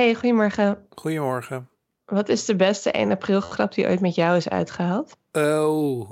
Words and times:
Hey, 0.00 0.14
goedemorgen. 0.14 0.86
Goedemorgen. 0.90 1.68
Wat 2.04 2.28
is 2.28 2.44
de 2.44 2.56
beste 2.56 2.90
1 2.90 3.10
april 3.10 3.40
grap 3.40 3.74
die 3.74 3.86
ooit 3.86 4.00
met 4.00 4.14
jou 4.14 4.36
is 4.36 4.48
uitgehaald? 4.48 5.16
Oh, 5.32 6.10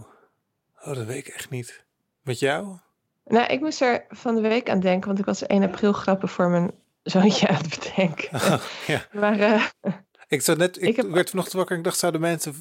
oh 0.79 0.95
dat 0.95 1.05
weet 1.05 1.17
ik 1.17 1.29
echt 1.29 1.51
niet. 1.51 1.85
Met 2.23 2.39
jou? 2.39 2.79
Nou, 3.25 3.47
ik 3.53 3.61
moest 3.61 3.81
er 3.81 4.05
van 4.09 4.35
de 4.35 4.41
week 4.41 4.71
aan 4.71 4.81
denken, 4.81 5.07
want 5.07 5.19
ik 5.19 5.25
was 5.25 5.47
1 5.47 5.63
april 5.63 5.93
grappen 5.93 6.29
voor 6.29 6.49
mijn 6.51 6.71
zoontje 7.03 7.49
aan 7.49 7.55
het 7.55 7.79
bedenken. 7.79 8.29
Oh, 8.53 8.63
ja. 8.87 9.07
Maar 9.13 9.39
eh, 9.41 9.65
Ik, 10.29 10.43
zou 10.43 10.59
net, 10.59 10.77
ik, 10.77 10.83
Ik 10.89 10.97
heb- 10.97 11.11
werd 11.11 11.31
vanochtend 11.31 11.57
wakker 11.57 11.73
en 11.75 11.79
ik 11.79 11.87
dacht, 11.87 11.99
zouden 11.99 12.21
mensen, 12.21 12.55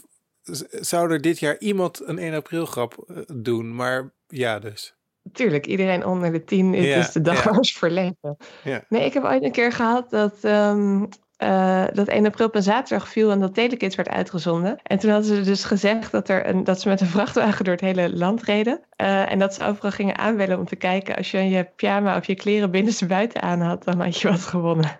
z- 0.44 0.62
zou 0.70 1.12
er 1.12 1.22
dit 1.22 1.40
jaar 1.40 1.58
iemand 1.60 2.02
een 2.08 2.18
1 2.20 2.34
april 2.34 2.66
grap 2.66 3.04
eh, 3.08 3.18
doen? 3.36 3.76
Maar 3.76 4.12
ja, 4.28 4.60
dus. 4.60 4.96
Tuurlijk, 5.34 5.66
iedereen 5.66 6.06
onder 6.06 6.32
de 6.32 6.44
tien 6.44 6.74
Ja, 6.74 6.96
is 6.96 7.12
de 7.12 7.22
dag 7.22 7.44
ja. 7.44 8.36
Ja. 8.64 8.84
Nee, 8.90 9.06
ik 9.06 9.14
heb 9.14 9.24
ooit 9.24 9.44
een 9.44 9.52
keer 9.52 9.72
gehad 9.72 10.10
dat, 10.10 10.34
ehm, 10.42 11.06
eh, 11.38 11.86
dat 11.94 12.08
1 12.08 12.26
april 12.26 12.48
op 12.48 12.56
een 12.56 12.64
zaterdag 12.64 13.10
viel 13.10 13.32
en 13.32 13.40
dat 13.40 13.54
Telekids 13.54 13.96
werd 13.96 14.10
uitgezonden. 14.10 14.80
En 14.84 15.00
toen 15.00 15.12
hadden 15.12 15.36
ze 15.36 15.42
dus 15.42 15.64
gezegd 15.64 16.12
dat, 16.12 16.30
er 16.30 16.48
een, 16.48 16.64
dat 16.64 16.82
ze 16.82 16.88
met 16.90 17.02
een 17.02 17.08
vrachtwagen 17.08 17.66
door 17.66 17.74
het 17.74 17.84
hele 17.84 18.18
land 18.18 18.44
reden. 18.44 18.80
Eh, 18.96 19.32
en 19.32 19.40
dat 19.40 19.54
ze 19.54 19.66
overal 19.66 19.92
gingen 19.92 20.18
aanbellen 20.18 20.58
om 20.58 20.66
te 20.66 20.76
kijken 20.76 21.16
als 21.16 21.32
je 21.32 21.50
je 21.50 21.70
pyjama 21.76 22.18
of 22.18 22.26
je 22.26 22.36
kleren 22.36 22.72
binnenste 22.72 23.06
buiten 23.06 23.42
aan 23.42 23.62
had, 23.62 23.84
dan 23.84 24.02
had 24.02 24.22
je 24.22 24.30
wat 24.30 24.42
gewonnen. 24.46 25.00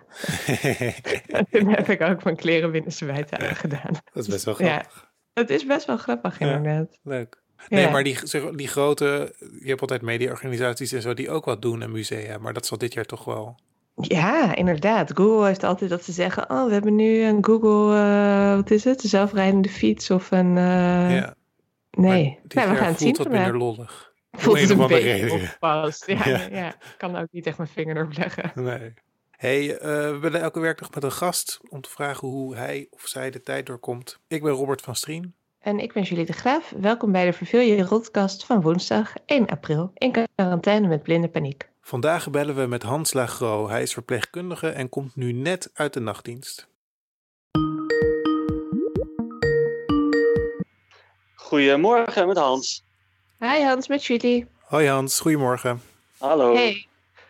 En 1.26 1.46
toen 1.50 1.68
heb 1.68 1.88
ik 1.88 2.00
ook 2.00 2.24
mijn 2.24 2.36
kleren 2.36 2.70
binnenste 2.70 3.04
buiten 3.04 3.38
aan 3.38 3.56
gedaan. 3.56 3.92
dat 4.12 4.22
is 4.22 4.28
best 4.28 4.44
wel 4.44 4.54
grappig. 4.54 5.06
Het 5.32 5.50
is 5.50 5.66
best 5.66 5.86
wel 5.86 5.96
grappig 5.96 6.40
inderdaad. 6.40 6.98
Leuk. 7.02 7.42
Nee, 7.68 7.80
Ja. 7.84 7.90
maar 7.90 8.04
die, 8.04 8.18
die 8.56 8.68
grote, 8.68 9.34
je 9.60 9.68
hebt 9.68 9.80
altijd 9.80 10.02
mediaorganisaties 10.02 10.92
en 10.92 11.02
zo 11.02 11.14
die 11.14 11.30
ook 11.30 11.44
wat 11.44 11.62
doen 11.62 11.82
en 11.82 11.92
musea, 11.92 12.38
maar 12.38 12.52
dat 12.52 12.66
zal 12.66 12.78
dit 12.78 12.92
jaar 12.94 13.04
toch 13.04 13.24
wel. 13.24 13.58
Ja, 14.00 14.54
inderdaad. 14.54 15.12
Google 15.14 15.46
heeft 15.46 15.64
altijd 15.64 15.90
dat 15.90 16.04
ze 16.04 16.12
zeggen: 16.12 16.50
Oh, 16.50 16.66
we 16.66 16.72
hebben 16.72 16.94
nu 16.94 17.22
een 17.22 17.44
Google, 17.44 17.96
eh, 17.96 18.54
wat 18.54 18.70
is 18.70 18.84
het? 18.84 19.02
Een 19.02 19.08
zelfrijdende 19.08 19.68
fiets 19.68 20.10
of 20.10 20.30
een. 20.30 20.56
eh, 20.56 21.14
ja, 21.16 21.34
nee, 21.90 22.38
maar 22.54 22.68
we 22.68 22.74
gaan 22.76 22.86
het 22.88 22.98
zien 22.98 23.14
voelt 23.14 23.28
vandaag. 23.28 23.42
minder 23.50 23.58
lollig. 23.66 24.12
Voelt 24.32 24.60
het 24.60 24.70
een 24.70 24.86
beetje 24.86 25.32
opgepast. 25.32 26.06
Ja, 26.06 26.28
Ja. 26.28 26.46
ja. 26.50 26.68
ik 26.68 26.94
kan 26.98 27.16
ook 27.16 27.26
niet 27.30 27.46
echt 27.46 27.56
mijn 27.58 27.70
vinger 27.70 27.96
erop 27.96 28.16
leggen. 28.16 28.50
Nee. 28.54 28.94
Hey, 29.30 29.76
eh, 29.78 30.10
we 30.10 30.18
bellen 30.20 30.40
elke 30.40 30.60
werkdag 30.60 30.90
met 30.94 31.02
een 31.04 31.12
gast 31.12 31.60
om 31.68 31.80
te 31.80 31.90
vragen 31.90 32.28
hoe 32.28 32.56
hij 32.56 32.86
of 32.90 33.06
zij 33.06 33.30
de 33.30 33.40
tijd 33.42 33.66
doorkomt. 33.66 34.18
Ik 34.28 34.42
ben 34.42 34.52
Robert 34.52 34.80
van 34.80 34.96
Strien. 34.96 35.34
En 35.58 35.78
ik 35.78 35.92
ben 35.92 36.02
Julie 36.02 36.24
de 36.26 36.32
Graaf. 36.32 36.72
Welkom 36.76 37.12
bij 37.12 37.24
de 37.24 37.32
Verveel 37.32 37.60
je 37.60 37.82
Rotkast 37.82 38.44
van 38.44 38.60
woensdag 38.60 39.12
1 39.26 39.46
april 39.46 39.90
in 39.94 40.26
quarantaine 40.34 40.88
met 40.88 41.02
blinde 41.02 41.28
paniek. 41.28 41.68
Vandaag 41.80 42.30
bellen 42.30 42.54
we 42.56 42.66
met 42.66 42.82
Hans 42.82 43.12
Lagro. 43.12 43.68
Hij 43.68 43.82
is 43.82 43.92
verpleegkundige 43.92 44.68
en 44.68 44.88
komt 44.88 45.16
nu 45.16 45.32
net 45.32 45.70
uit 45.74 45.92
de 45.92 46.00
nachtdienst. 46.00 46.68
Goedemorgen 51.34 52.26
met 52.26 52.36
Hans. 52.36 52.84
Hi 53.38 53.62
Hans, 53.62 53.88
met 53.88 54.04
Julie. 54.04 54.46
Hoi 54.60 54.88
Hans, 54.88 55.20
goedemorgen. 55.20 55.82
Hallo. 56.18 56.54
Hey, 56.54 56.86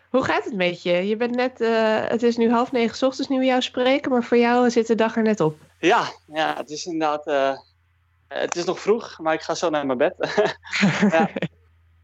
hoe 0.09 0.23
gaat 0.23 0.43
het 0.45 0.55
met 0.55 0.81
je? 0.83 0.91
Je 1.07 1.15
bent 1.17 1.35
net, 1.35 1.61
eh, 1.61 2.07
het 2.07 2.23
is 2.23 2.37
nu 2.37 2.51
half 2.51 2.71
negen 2.71 2.95
's 2.95 3.01
ochtends 3.03 3.29
nu 3.29 3.39
we 3.39 3.45
jou 3.45 3.61
spreken, 3.61 4.11
maar 4.11 4.23
voor 4.23 4.37
jou 4.37 4.69
zit 4.69 4.87
de 4.87 4.95
dag 4.95 5.15
er 5.15 5.23
net 5.23 5.39
op. 5.39 5.57
Ja, 5.79 6.03
ja, 6.33 6.55
het 6.57 6.69
is 6.69 6.85
inderdaad. 6.85 7.27
eh, 7.27 7.57
het 8.29 8.55
is 8.55 8.65
nog 8.65 8.79
vroeg, 8.79 9.19
maar 9.19 9.33
ik 9.33 9.41
ga 9.41 9.55
zo 9.55 9.69
naar 9.69 9.85
mijn 9.85 9.97
bed. 9.97 10.15
Ja. 11.11 11.29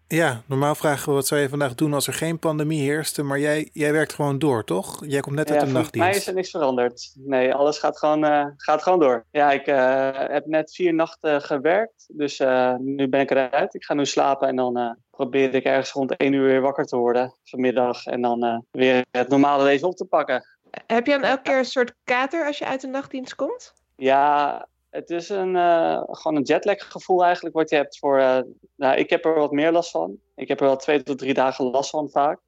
Ja, 0.07 0.41
normaal 0.45 0.75
vragen 0.75 1.07
we 1.09 1.13
wat 1.13 1.27
zou 1.27 1.41
je 1.41 1.49
vandaag 1.49 1.75
doen 1.75 1.93
als 1.93 2.07
er 2.07 2.13
geen 2.13 2.39
pandemie 2.39 2.81
heerste, 2.81 3.23
maar 3.23 3.39
jij, 3.39 3.69
jij 3.73 3.91
werkt 3.91 4.13
gewoon 4.13 4.39
door, 4.39 4.63
toch? 4.63 5.05
Jij 5.05 5.19
komt 5.19 5.35
net 5.35 5.47
ja, 5.47 5.53
uit 5.53 5.63
de 5.63 5.69
voor 5.69 5.73
mij 5.73 5.81
nachtdienst. 5.83 6.19
is 6.19 6.27
er 6.27 6.33
niks 6.33 6.49
veranderd. 6.49 7.13
Nee, 7.15 7.53
alles 7.53 7.79
gaat 7.79 7.97
gewoon, 7.99 8.25
eh, 8.25 8.45
gaat 8.57 8.83
gewoon 8.83 8.99
door. 8.99 9.25
Ja, 9.31 9.51
ik 9.51 9.67
eh, 9.67 10.09
heb 10.13 10.45
net 10.45 10.75
vier 10.75 10.93
nachten 10.93 11.41
gewerkt, 11.41 12.05
dus 12.07 12.39
eh, 12.39 12.75
nu 12.75 13.07
ben 13.09 13.19
ik 13.19 13.31
eruit. 13.31 13.73
Ik 13.73 13.83
ga 13.83 13.93
nu 13.93 14.05
slapen 14.05 14.47
en 14.47 14.55
dan 14.55 14.77
eh, 14.77 14.91
probeer 15.11 15.55
ik 15.55 15.63
ergens 15.63 15.91
rond 15.91 16.15
één 16.17 16.33
uur 16.33 16.45
weer 16.47 16.61
wakker 16.61 16.85
te 16.85 16.97
worden 16.97 17.35
vanmiddag. 17.43 18.05
En 18.05 18.21
dan 18.21 18.43
eh, 18.43 18.57
weer 18.71 19.05
het 19.11 19.27
normale 19.27 19.63
leven 19.63 19.87
op 19.87 19.95
te 19.95 20.05
pakken. 20.05 20.45
Heb 20.87 21.05
je 21.05 21.11
dan 21.11 21.23
elke 21.23 21.41
keer 21.41 21.57
een 21.57 21.65
soort 21.65 21.93
kater 22.03 22.45
als 22.45 22.57
je 22.57 22.65
uit 22.65 22.81
de 22.81 22.87
nachtdienst 22.87 23.35
komt? 23.35 23.73
Ja, 23.95 24.67
het 24.95 25.09
is 25.09 25.29
een, 25.29 25.55
eh, 25.55 26.01
gewoon 26.05 26.37
een 26.37 26.43
jetlag 26.43 26.91
gevoel 26.91 27.23
eigenlijk 27.23 27.55
wat 27.55 27.69
je 27.69 27.75
hebt 27.75 27.97
voor... 27.99 28.19
eh, 28.19 28.39
nou, 28.75 28.97
ik 28.97 29.09
heb 29.09 29.25
er 29.25 29.33
wat 29.35 29.51
meer 29.51 29.71
last 29.71 29.91
van. 29.91 30.17
Ik 30.35 30.47
heb 30.47 30.59
er 30.59 30.65
wel 30.65 30.75
twee 30.75 31.03
tot 31.03 31.17
drie 31.17 31.33
dagen 31.33 31.65
last 31.65 31.89
van 31.89 32.09
vaak. 32.09 32.39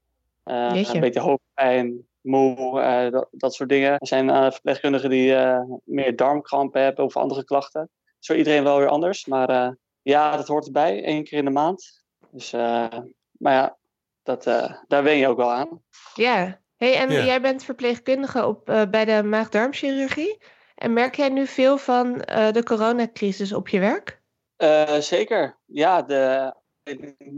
Eh, 0.43 0.83
een 0.93 0.99
beetje 0.99 1.19
hoofdpijn, 1.19 2.07
moe, 2.21 2.81
eh, 2.81 3.11
dat, 3.11 3.27
dat 3.31 3.53
soort 3.53 3.69
dingen. 3.69 3.91
Er 3.91 4.07
zijn 4.07 4.29
eh, 4.29 4.51
verpleegkundigen 4.51 5.09
die 5.09 5.35
eh, 5.35 5.61
meer 5.83 6.15
darmkrampen 6.15 6.81
hebben 6.81 7.05
of 7.05 7.17
andere 7.17 7.43
klachten. 7.43 7.81
Dat 7.81 8.15
is 8.19 8.27
voor 8.27 8.35
iedereen 8.35 8.63
wel 8.63 8.77
weer 8.77 8.87
anders. 8.87 9.25
Maar 9.25 9.49
eh, 9.49 9.69
ja, 10.01 10.37
dat 10.37 10.47
hoort 10.47 10.65
erbij, 10.65 11.03
één 11.03 11.23
keer 11.23 11.37
in 11.37 11.45
de 11.45 11.51
maand. 11.51 12.03
Dus, 12.31 12.53
eh, 12.53 12.87
maar 13.31 13.53
ja, 13.53 13.77
dat, 14.23 14.45
eh, 14.45 14.73
daar 14.87 15.03
wen 15.03 15.17
je 15.17 15.27
ook 15.27 15.37
wel 15.37 15.51
aan. 15.51 15.81
Ja. 16.15 16.59
Hey, 16.77 16.95
en 16.95 17.11
Ja. 17.11 17.25
jij 17.25 17.41
bent 17.41 17.63
verpleegkundige 17.63 18.45
op, 18.45 18.69
eh, 18.69 18.81
bij 18.89 19.05
de 19.05 19.23
maag-darmchirurgie. 19.23 20.37
En 20.77 20.93
merk 20.93 21.15
jij 21.15 21.29
nu 21.29 21.47
veel 21.47 21.77
van 21.77 22.21
eh, 22.21 22.51
de 22.51 22.63
coronacrisis 22.63 23.53
op 23.53 23.67
je 23.67 23.79
werk? 23.79 24.21
Eh, 24.55 24.97
zeker. 24.97 25.57
Ja, 25.65 26.01
de 26.01 26.53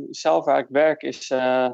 zelf 0.10 0.46
waar 0.46 0.60
ik 0.60 0.68
werk 0.70 1.02
is 1.02 1.30
eh, 1.30 1.72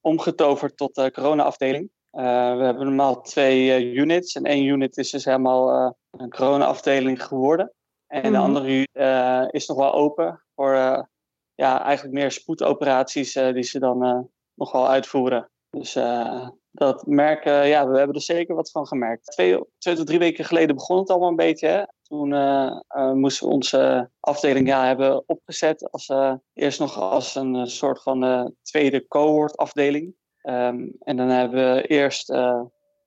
omgetoverd 0.00 0.76
tot 0.76 0.94
de 0.94 1.10
corona-afdeling. 1.10 1.90
We 2.10 2.22
hebben 2.62 2.84
normaal 2.84 3.20
twee 3.20 3.92
units. 3.92 4.34
En 4.34 4.44
één 4.44 4.64
unit 4.64 4.96
is 4.96 5.10
dus 5.10 5.24
helemaal 5.24 5.96
een 6.10 6.30
corona-afdeling 6.30 7.22
geworden. 7.24 7.72
En 8.06 8.22
de 8.22 8.28
Mhm. 8.28 8.40
andere 8.40 8.68
unit 8.68 9.52
is 9.52 9.66
nog 9.66 9.76
wel 9.76 9.92
open 9.92 10.42
voor 10.54 10.74
ja, 11.54 11.82
eigenlijk 11.82 12.14
meer 12.14 12.30
spoedoperaties 12.30 13.32
die 13.32 13.62
ze 13.62 13.78
dan 13.78 14.30
nog 14.54 14.72
wel 14.72 14.88
uitvoeren. 14.88 15.50
Dus 15.70 15.94
dat 16.76 17.06
merken, 17.06 17.66
ja, 17.66 17.88
we 17.88 17.96
hebben 17.96 18.16
er 18.16 18.22
zeker 18.22 18.54
wat 18.54 18.70
van 18.70 18.86
gemerkt. 18.86 19.26
Twee, 19.26 19.64
twee 19.78 19.94
tot 19.94 20.06
drie 20.06 20.18
weken 20.18 20.44
geleden 20.44 20.76
begon 20.76 20.98
het 20.98 21.10
allemaal 21.10 21.28
een 21.28 21.36
beetje. 21.36 21.68
Hè? 21.68 21.82
Toen 22.02 22.32
eh, 22.32 23.12
moesten 23.12 23.46
we 23.46 23.52
onze 23.52 24.10
afdeling 24.20 24.66
ja, 24.66 24.86
hebben 24.86 25.28
opgezet. 25.28 25.90
Als, 25.90 26.08
eh, 26.08 26.34
eerst 26.52 26.78
nog 26.78 26.98
als 26.98 27.34
een 27.34 27.66
soort 27.66 28.02
van 28.02 28.54
tweede 28.62 29.06
cohort 29.06 29.56
afdeling. 29.56 30.14
Ehm, 30.40 30.88
en 30.98 31.16
dan 31.16 31.28
hebben 31.28 31.74
we 31.74 31.86
eerst 31.86 32.32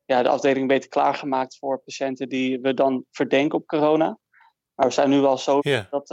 ja, 0.05 0.23
de 0.23 0.29
afdeling 0.29 0.67
beetje 0.67 0.89
klaargemaakt 0.89 1.57
voor 1.57 1.81
patiënten 1.85 2.29
die 2.29 2.59
we 2.59 2.73
dan 2.73 3.05
verdenken 3.11 3.57
op 3.57 3.67
corona. 3.67 4.17
Maar 4.75 4.87
we 4.87 4.93
zijn 4.93 5.09
nu 5.09 5.19
wel 5.19 5.37
zo 5.37 5.59
dat, 5.89 6.07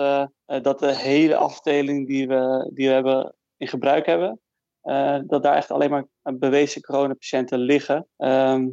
dat 0.62 0.78
de 0.78 0.96
hele 0.96 1.36
afdeling 1.36 2.06
die 2.06 2.28
we, 2.28 2.70
die 2.74 2.88
we 2.88 2.94
hebben 2.94 3.34
in 3.56 3.68
gebruik 3.68 4.06
hebben, 4.06 4.40
eh, 4.86 5.18
dat 5.26 5.42
daar 5.42 5.54
echt 5.56 5.70
alleen 5.70 5.90
maar 5.90 6.04
bewezen 6.38 6.80
coronapatiënten 6.82 7.58
liggen. 7.58 8.06
Ehm, 8.16 8.66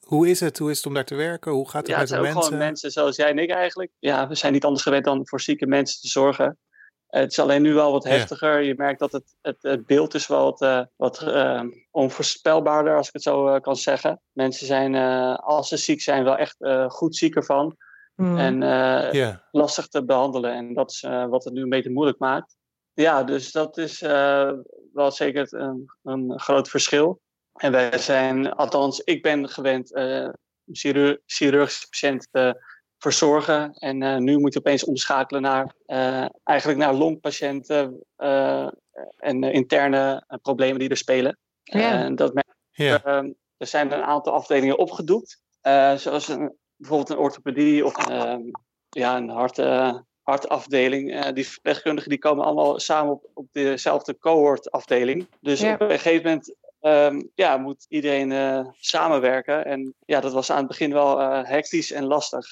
hoe 0.00 0.28
is 0.28 0.40
het? 0.40 0.58
Hoe 0.58 0.70
is 0.70 0.76
het 0.76 0.86
om 0.86 0.94
daar 0.94 1.04
te 1.04 1.14
werken? 1.14 1.52
Hoe 1.52 1.68
gaat 1.68 1.80
het 1.80 1.90
ja, 1.90 1.98
met 1.98 2.08
het 2.08 2.16
de 2.18 2.24
mensen? 2.24 2.42
gewoon 2.42 2.58
mensen 2.58 2.90
zoals 2.90 3.16
jij 3.16 3.30
en 3.30 3.38
ik 3.38 3.50
eigenlijk. 3.50 3.90
Ja, 3.98 4.28
we 4.28 4.34
zijn 4.34 4.52
niet 4.52 4.64
anders 4.64 4.82
gewend 4.82 5.04
dan 5.04 5.20
voor 5.28 5.40
zieke 5.40 5.66
mensen 5.66 6.00
te 6.00 6.08
zorgen. 6.08 6.58
Het 7.06 7.30
is 7.30 7.38
alleen 7.38 7.62
nu 7.62 7.74
wel 7.74 7.92
wat 7.92 8.04
Ja. 8.04 8.10
heftiger. 8.10 8.62
Je 8.62 8.74
merkt 8.76 8.98
dat 8.98 9.12
het, 9.12 9.34
het, 9.42 9.56
het 9.60 9.86
beeld 9.86 10.14
is 10.14 10.26
wel 10.26 10.44
wat, 10.44 10.62
eh, 10.62 10.82
wat 10.96 11.22
eh, 11.22 11.62
onvoorspelbaarder, 11.90 12.96
als 12.96 13.06
ik 13.06 13.12
het 13.12 13.22
zo 13.22 13.60
kan 13.60 13.76
zeggen. 13.76 14.20
Mensen 14.32 14.66
zijn, 14.66 14.94
eh, 14.94 15.34
als 15.34 15.68
ze 15.68 15.76
ziek 15.76 16.00
zijn, 16.00 16.24
wel 16.24 16.36
echt 16.36 16.60
eh, 16.60 16.90
goed 16.90 17.16
ziek 17.16 17.36
ervan. 17.36 17.76
Hmm. 18.14 18.38
En 18.38 18.62
eh, 18.62 19.34
lastig 19.50 19.86
te 19.88 20.04
behandelen. 20.04 20.52
En 20.52 20.74
dat 20.74 20.90
is 20.90 21.02
eh, 21.02 21.26
wat 21.26 21.44
het 21.44 21.52
nu 21.54 21.62
een 21.62 21.68
beetje 21.68 21.90
moeilijk 21.90 22.18
maakt. 22.18 22.56
Ja, 22.94 23.24
dus 23.24 23.52
dat 23.52 23.76
is 23.78 24.02
eh, 24.02 24.52
wel 24.96 25.10
zeker 25.10 25.46
een, 25.54 25.90
een 26.02 26.40
groot 26.40 26.68
verschil. 26.68 27.20
En 27.52 27.72
wij 27.72 27.98
zijn, 27.98 28.52
althans, 28.52 29.00
ik 29.00 29.22
ben 29.22 29.48
gewend 29.48 29.92
eh, 29.94 30.28
chirur- 30.72 31.20
chirurgische 31.26 31.88
patiënten 31.88 32.28
te 32.30 32.64
verzorgen. 32.98 33.72
En 33.72 34.02
eh, 34.02 34.16
nu 34.16 34.38
moet 34.38 34.52
je 34.52 34.58
opeens 34.58 34.84
omschakelen 34.84 35.42
naar 35.42 35.74
eh, 35.86 36.26
eigenlijk 36.44 36.78
naar 36.78 36.94
longpatiënten 36.94 38.04
eh, 38.16 38.68
en 39.16 39.42
interne 39.42 40.24
problemen 40.42 40.78
die 40.78 40.88
er 40.88 40.96
spelen. 40.96 41.38
Ja. 41.62 42.10
Dat 42.10 42.34
merk 42.34 42.54
ja, 42.70 43.02
Ehm, 43.04 43.30
er 43.56 43.66
zijn 43.66 43.92
een 43.92 44.02
aantal 44.02 44.32
afdelingen 44.32 44.78
opgedoekt. 44.78 45.42
eh, 45.60 45.94
zoals 45.94 46.28
een, 46.28 46.56
bijvoorbeeld 46.76 47.10
een 47.10 47.18
orthopedie 47.24 47.84
of 47.84 48.08
ehm, 48.08 48.40
ja, 48.88 49.16
een 49.16 49.28
hart, 49.28 49.58
eh, 49.58 49.96
hartafdeling. 50.26 51.14
Eh, 51.14 51.32
die 51.32 51.48
verpleegkundigen 51.48 52.10
die 52.10 52.18
komen 52.18 52.44
allemaal 52.44 52.80
samen 52.80 53.12
op, 53.12 53.30
op 53.34 53.46
dezelfde 53.52 54.18
cohortafdeling. 54.18 55.26
Dus 55.40 55.60
Ja. 55.60 55.74
op 55.74 55.80
een 55.80 55.90
gegeven 55.90 56.24
moment 56.24 56.54
ehm, 56.80 57.22
ja, 57.34 57.56
moet 57.56 57.86
iedereen 57.88 58.32
eh, 58.32 58.66
samenwerken. 58.78 59.64
En 59.64 59.94
ja, 60.06 60.20
dat 60.20 60.32
was 60.32 60.50
aan 60.50 60.58
het 60.58 60.66
begin 60.66 60.92
wel 60.92 61.20
eh, 61.20 61.44
hectisch 61.44 61.92
en 61.92 62.04
lastig. 62.04 62.46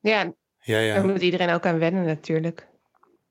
ja, 0.00 0.32
ja, 0.60 0.74
daar 0.76 0.82
ja. 0.82 1.02
moet 1.02 1.22
iedereen 1.22 1.50
ook 1.50 1.66
aan 1.66 1.78
wennen 1.78 2.04
natuurlijk. 2.04 2.68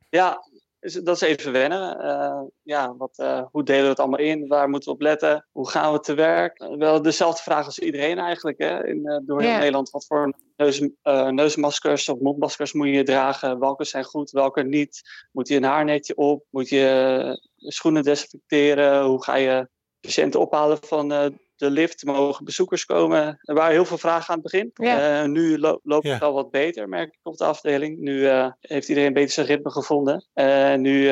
Ja, 0.09 0.43
is, 0.81 0.93
dat 0.93 1.15
is 1.15 1.21
even 1.21 1.51
wennen. 1.51 2.05
Uh, 2.05 2.41
ja, 2.63 2.95
wat, 2.95 3.17
uh, 3.17 3.43
hoe 3.51 3.63
delen 3.63 3.83
we 3.83 3.89
het 3.89 3.99
allemaal 3.99 4.19
in? 4.19 4.47
Waar 4.47 4.69
moeten 4.69 4.89
we 4.89 4.95
op 4.95 5.01
letten? 5.01 5.47
Hoe 5.51 5.69
gaan 5.69 5.93
we 5.93 5.99
te 5.99 6.13
werk? 6.13 6.65
wel 6.77 7.01
dezelfde 7.01 7.43
vraag 7.43 7.65
als 7.65 7.79
iedereen 7.79 8.17
eigenlijk 8.17 8.57
hè? 8.57 8.87
In, 8.87 8.97
uh, 9.03 9.17
door 9.25 9.43
yeah. 9.43 9.57
Nederland. 9.57 9.89
Wat 9.89 10.05
voor 10.05 10.33
neus, 10.55 10.89
neusmaskers 11.29 12.09
of 12.09 12.19
mondmaskers 12.19 12.73
moet 12.73 12.87
je 12.87 13.03
dragen? 13.03 13.59
Welke 13.59 13.83
zijn 13.83 14.03
goed, 14.03 14.31
welke 14.31 14.63
niet? 14.63 15.01
Moet 15.31 15.47
je 15.47 15.55
een 15.55 15.63
haarnetje 15.63 16.15
op? 16.15 16.45
Moet 16.49 16.69
je 16.69 17.49
schoenen 17.57 18.03
desinfecteren? 18.03 19.03
Hoe 19.03 19.23
ga 19.23 19.35
je 19.35 19.69
patiënten 19.99 20.39
ophalen 20.39 20.77
van 20.81 21.33
de 21.61 21.71
lift 21.71 22.05
mogen 22.05 22.45
bezoekers 22.45 22.85
komen. 22.85 23.39
Er 23.41 23.55
waren 23.55 23.71
heel 23.71 23.85
veel 23.85 23.97
vragen 23.97 24.29
aan 24.29 24.39
het 24.41 24.51
begin. 24.51 24.71
Ja. 24.73 25.21
Uh, 25.21 25.29
nu 25.29 25.57
lo 25.57 25.79
loopt 25.83 26.07
het 26.07 26.21
al 26.21 26.33
wat 26.33 26.51
beter, 26.51 26.89
merk 26.89 27.13
ik 27.13 27.19
op 27.23 27.37
de 27.37 27.43
afdeling. 27.43 27.99
Nu 27.99 28.13
uh, 28.13 28.51
heeft 28.59 28.89
iedereen 28.89 29.13
beter 29.13 29.31
zijn 29.31 29.45
ritme 29.45 29.71
gevonden. 29.71 30.27
En 30.33 30.71
uh, 30.71 30.77
nu 30.77 31.11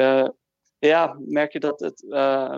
ja, 0.79 1.17
merk 1.25 1.51
je 1.51 1.59
dat 1.59 1.79
het 1.79 2.05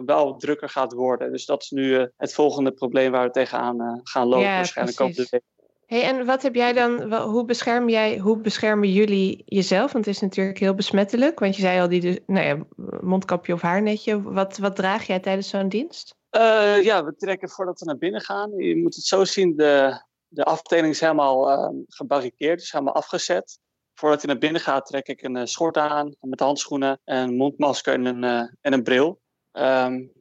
wel 0.05 0.37
drukker 0.37 0.69
gaat 0.69 0.93
worden. 0.93 1.31
Dus 1.31 1.45
dat 1.45 1.61
is 1.61 1.69
nu 1.69 2.09
het 2.17 2.33
volgende 2.33 2.71
probleem 2.71 3.11
waar 3.11 3.25
we 3.25 3.31
tegenaan 3.31 3.99
gaan 4.03 4.27
lopen. 4.27 4.45
Ja, 4.45 4.55
waarschijnlijk 4.55 5.01
ook 5.01 5.13
de 5.13 5.27
week. 5.29 5.41
Hey, 5.85 6.03
en 6.03 6.25
wat 6.25 6.41
heb 6.41 6.55
jij 6.55 6.73
dan, 6.73 7.13
hoe 7.13 7.45
bescherm 7.45 7.89
jij, 7.89 8.17
hoe 8.17 8.37
beschermen 8.37 8.91
jullie 8.91 9.41
jezelf? 9.45 9.91
Want 9.91 10.05
het 10.05 10.15
is 10.15 10.21
natuurlijk 10.21 10.59
heel 10.59 10.73
besmettelijk. 10.73 11.39
Want 11.39 11.55
je 11.55 11.61
zei 11.61 11.79
al, 11.79 11.89
die 11.89 12.23
nou 12.25 12.45
ja, 12.45 12.57
mondkapje 13.01 13.53
of 13.53 13.61
haarnetje. 13.61 14.21
Wat, 14.21 14.57
wat 14.57 14.75
draag 14.75 15.07
jij 15.07 15.19
tijdens 15.19 15.49
zo'n 15.49 15.69
dienst? 15.69 16.15
Uh, 16.31 16.83
ja, 16.83 17.05
we 17.05 17.15
trekken 17.15 17.49
voordat 17.49 17.79
we 17.79 17.85
naar 17.85 17.97
binnen 17.97 18.21
gaan. 18.21 18.51
Je 18.57 18.77
moet 18.77 18.95
het 18.95 19.03
zo 19.03 19.25
zien, 19.25 19.55
de, 19.55 20.01
de 20.27 20.43
afdeling 20.43 20.93
is 20.93 20.99
helemaal 20.99 21.51
uh, 21.51 21.79
gebarricadeerd, 21.87 22.59
dus 22.59 22.71
helemaal 22.71 22.93
afgezet. 22.93 23.59
Voordat 23.93 24.21
je 24.21 24.27
naar 24.27 24.37
binnen 24.37 24.61
gaat, 24.61 24.85
trek 24.85 25.07
ik 25.07 25.21
een 25.21 25.35
uh, 25.35 25.45
schort 25.45 25.77
aan 25.77 26.15
met 26.19 26.39
handschoenen, 26.39 26.99
een 27.03 27.35
mondmasker 27.35 27.93
en 27.93 28.05
een, 28.05 28.23
en 28.61 28.73
een 28.73 28.83
bril. 28.83 29.21
Um, 29.51 30.11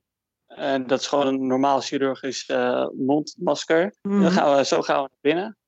en 0.47 0.87
dat 0.87 1.01
is 1.01 1.07
gewoon 1.07 1.27
een 1.27 1.47
normaal 1.47 1.81
chirurgisch 1.81 2.53
mondmasker. 2.93 3.95
Mm. 4.03 4.23
Dan 4.23 4.31
gaan 4.31 4.57
we, 4.57 4.65
zo 4.65 4.83
gaan 4.83 5.03
we 5.03 5.09
naar 5.09 5.35
binnen. 5.35 5.59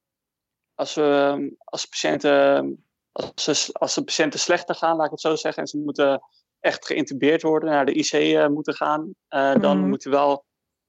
Als, 0.74 0.94
we, 0.94 1.56
als, 1.58 1.86
patiënten, 1.86 2.84
als, 3.12 3.70
als 3.72 3.94
de 3.94 4.04
patiënten 4.04 4.40
slechter 4.40 4.74
gaan, 4.74 4.96
laat 4.96 5.04
ik 5.04 5.10
het 5.10 5.20
zo 5.20 5.34
zeggen, 5.34 5.62
en 5.62 5.68
ze 5.68 5.78
moeten 5.78 6.22
echt 6.62 6.86
geïntubeerd 6.86 7.42
worden, 7.42 7.70
naar 7.70 7.86
de 7.86 7.92
IC 7.92 8.12
uh, 8.12 8.46
moeten 8.46 8.74
gaan, 8.74 9.14
uh, 9.30 9.54
dan, 9.60 9.78
mm. 9.78 9.88
moeten 9.88 10.10
wel, 10.10 10.44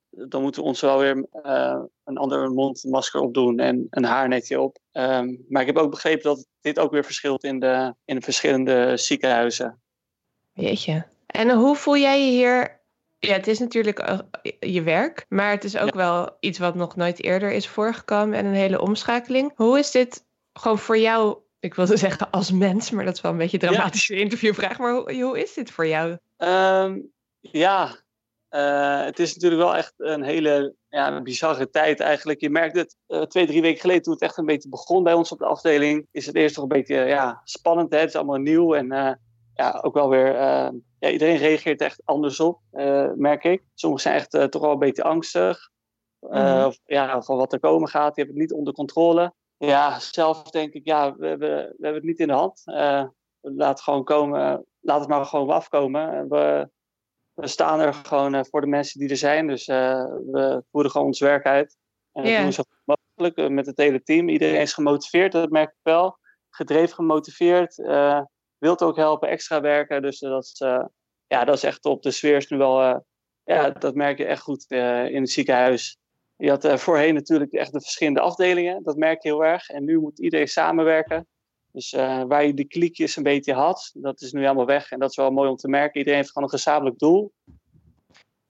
dan 0.09 0.41
moeten 0.41 0.61
we 0.61 0.67
ons 0.67 0.81
wel 0.81 0.99
weer 0.99 1.27
uh, 1.45 1.81
een 2.03 2.17
ander 2.17 2.51
mondmasker 2.51 3.21
opdoen 3.21 3.59
en 3.59 3.87
een 3.89 4.03
haarnetje 4.03 4.61
op. 4.61 4.77
Um, 4.91 5.45
maar 5.49 5.61
ik 5.61 5.67
heb 5.67 5.77
ook 5.77 5.89
begrepen 5.89 6.23
dat 6.23 6.47
dit 6.61 6.79
ook 6.79 6.91
weer 6.91 7.05
verschilt 7.05 7.43
in 7.43 7.59
de, 7.59 7.93
in 8.05 8.15
de 8.15 8.21
verschillende 8.21 8.97
ziekenhuizen. 8.97 9.81
Jeetje. 10.53 11.05
En 11.25 11.51
hoe 11.51 11.75
voel 11.75 11.97
jij 11.97 12.25
je 12.25 12.31
hier 12.31 12.81
ja, 13.27 13.33
het 13.33 13.47
is 13.47 13.59
natuurlijk 13.59 14.21
je 14.59 14.81
werk, 14.81 15.25
maar 15.29 15.51
het 15.51 15.63
is 15.63 15.77
ook 15.77 15.93
ja. 15.93 15.95
wel 15.95 16.37
iets 16.39 16.59
wat 16.59 16.75
nog 16.75 16.95
nooit 16.95 17.23
eerder 17.23 17.51
is 17.51 17.67
voorgekomen 17.67 18.37
en 18.37 18.45
een 18.45 18.53
hele 18.53 18.81
omschakeling. 18.81 19.51
Hoe 19.55 19.79
is 19.79 19.91
dit 19.91 20.25
gewoon 20.53 20.79
voor 20.79 20.97
jou 20.97 21.37
ik 21.63 21.73
wilde 21.73 21.97
zeggen 21.97 22.29
als 22.31 22.51
mens, 22.51 22.91
maar 22.91 23.05
dat 23.05 23.15
is 23.15 23.21
wel 23.21 23.31
een 23.31 23.37
beetje 23.37 23.61
een 23.61 23.67
dramatische 23.67 24.15
ja. 24.15 24.21
interviewvraag. 24.21 24.77
Maar 24.77 24.91
hoe, 24.91 25.21
hoe, 25.21 25.41
is 25.41 25.53
dit 25.53 25.71
voor 25.71 25.87
jou? 25.87 26.17
Um, 26.37 27.11
ja, 27.39 27.95
uh, 28.49 29.03
het 29.03 29.19
is 29.19 29.33
natuurlijk 29.33 29.61
wel 29.61 29.75
echt 29.75 29.93
een 29.97 30.23
hele 30.23 30.75
ja, 30.89 31.11
een 31.11 31.23
bizarre 31.23 31.69
tijd 31.69 31.99
eigenlijk. 31.99 32.41
Je 32.41 32.49
merkt 32.49 32.75
het 32.75 32.95
uh, 33.07 33.21
twee, 33.21 33.47
drie 33.47 33.61
weken 33.61 33.81
geleden 33.81 34.01
toen 34.01 34.13
het 34.13 34.21
echt 34.21 34.37
een 34.37 34.45
beetje 34.45 34.69
begon 34.69 35.03
bij 35.03 35.13
ons 35.13 35.31
op 35.31 35.39
de 35.39 35.45
afdeling. 35.45 36.07
Is 36.11 36.25
het 36.25 36.35
eerst 36.35 36.55
toch 36.55 36.63
een 36.63 36.69
beetje 36.69 36.95
ja, 36.95 37.41
spannend. 37.43 37.91
Hè? 37.91 37.99
Het 37.99 38.09
is 38.09 38.15
allemaal 38.15 38.37
nieuw 38.37 38.73
en 38.73 38.93
uh, 38.93 39.11
ja, 39.53 39.79
ook 39.81 39.93
wel 39.93 40.09
weer... 40.09 40.33
ja, 40.99 41.09
iedereen 41.09 41.37
reageert 41.37 41.81
echt 41.81 42.01
anders 42.05 42.39
op, 42.39 42.59
merk 43.15 43.43
ik. 43.43 43.63
Sommigen 43.73 44.03
zijn 44.03 44.15
echt 44.15 44.51
toch 44.51 44.61
wel 44.61 44.71
een 44.71 44.79
beetje 44.79 45.03
angstig. 45.03 45.71
Mm. 46.19 46.63
of, 46.63 46.79
ja, 46.85 47.21
van 47.21 47.37
wat 47.37 47.53
er 47.53 47.59
komen 47.59 47.89
gaat. 47.89 48.15
Die 48.15 48.23
hebben 48.23 48.41
het 48.41 48.49
niet 48.49 48.59
onder 48.59 48.73
controle. 48.73 49.33
Ja, 49.65 49.99
zelf 49.99 50.41
denk 50.49 50.73
ik, 50.73 50.85
ja, 50.85 51.15
we 51.15 51.27
hebben, 51.27 51.49
we 51.49 51.75
hebben 51.79 51.93
het 51.93 52.03
niet 52.03 52.19
in 52.19 52.27
de 52.27 52.33
hand. 52.33 52.61
Uh, 52.65 53.05
laat 53.41 53.69
het 53.69 53.81
gewoon 53.81 54.03
komen, 54.03 54.65
laat 54.79 54.99
het 54.99 55.09
maar 55.09 55.25
gewoon 55.25 55.49
afkomen. 55.49 56.29
We, 56.29 56.69
we 57.33 57.47
staan 57.47 57.79
er 57.79 57.93
gewoon 57.93 58.35
uh, 58.35 58.41
voor 58.49 58.61
de 58.61 58.67
mensen 58.67 58.99
die 58.99 59.09
er 59.09 59.17
zijn. 59.17 59.47
Dus 59.47 59.67
uh, 59.67 60.03
we 60.31 60.63
voeren 60.71 60.91
gewoon 60.91 61.07
ons 61.07 61.19
werk 61.19 61.45
uit. 61.45 61.77
En 62.11 62.23
yeah. 62.23 62.41
doen 62.41 62.53
zo 62.53 62.63
mogelijk 62.83 63.49
met 63.49 63.65
het 63.65 63.77
hele 63.77 64.03
team. 64.03 64.29
Iedereen 64.29 64.61
is 64.61 64.73
gemotiveerd, 64.73 65.31
dat 65.31 65.49
merk 65.49 65.69
ik 65.69 65.79
wel. 65.81 66.17
Gedreven, 66.49 66.95
gemotiveerd. 66.95 67.75
wilt 68.57 68.81
ook 68.81 68.95
helpen, 68.95 69.29
extra 69.29 69.61
werken. 69.61 70.01
Dus 70.01 70.19
dat 70.19 70.43
is, 70.43 70.57
ja, 71.27 71.43
dat 71.45 71.55
is 71.55 71.63
echt 71.63 71.81
top. 71.81 72.01
De 72.01 72.11
sfeer 72.11 72.35
is 72.35 72.47
nu 72.47 72.57
wel, 72.57 73.03
ja, 73.43 73.69
dat 73.69 73.95
merk 73.95 74.17
je 74.17 74.25
echt 74.25 74.41
goed 74.41 74.65
in 74.69 75.21
het 75.21 75.29
ziekenhuis. 75.29 75.97
Je 76.43 76.49
had 76.49 76.65
uh, 76.65 76.77
voorheen 76.77 77.13
natuurlijk 77.13 77.51
echt 77.51 77.73
de 77.73 77.81
verschillende 77.81 78.19
afdelingen. 78.19 78.83
Dat 78.83 78.97
merk 78.97 79.23
je 79.23 79.29
heel 79.29 79.45
erg. 79.45 79.69
En 79.69 79.83
nu 79.83 79.99
moet 79.99 80.19
iedereen 80.19 80.47
samenwerken. 80.47 81.27
Dus 81.71 81.93
uh, 81.93 82.23
waar 82.23 82.45
je 82.45 82.53
die 82.53 82.67
kliekjes 82.67 83.15
een 83.15 83.23
beetje 83.23 83.53
had, 83.53 83.91
dat 83.93 84.21
is 84.21 84.31
nu 84.31 84.41
helemaal 84.41 84.65
weg. 84.65 84.91
En 84.91 84.99
dat 84.99 85.09
is 85.09 85.15
wel 85.15 85.31
mooi 85.31 85.49
om 85.49 85.55
te 85.55 85.67
merken. 85.67 85.97
Iedereen 85.97 86.19
heeft 86.19 86.31
gewoon 86.31 86.47
een 86.47 86.57
gezamenlijk 86.57 86.99
doel. 86.99 87.33